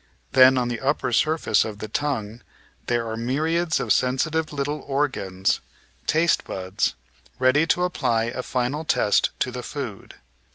Then, 0.31 0.57
on 0.57 0.67
the 0.67 0.79
upper 0.79 1.13
surface 1.13 1.63
of 1.63 1.77
the 1.77 1.87
tongue, 1.87 2.41
there 2.87 3.07
are 3.07 3.15
myriads 3.15 3.79
of 3.79 3.93
sensitive 3.93 4.51
little 4.51 4.79
organs, 4.87 5.59
taste 6.07 6.43
buds, 6.43 6.95
ready 7.37 7.67
to 7.67 7.83
apply 7.83 8.23
a 8.23 8.41
final 8.41 8.83
test 8.83 9.29
to 9.41 9.51
the 9.51 9.61
food. 9.61 10.15